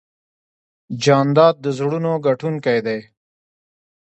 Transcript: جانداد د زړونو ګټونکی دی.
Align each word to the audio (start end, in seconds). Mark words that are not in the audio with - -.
جانداد 1.03 1.55
د 1.63 1.65
زړونو 1.77 2.11
ګټونکی 2.25 2.77
دی. 2.85 2.99